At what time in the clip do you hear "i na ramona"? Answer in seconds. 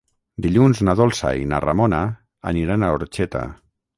1.41-2.01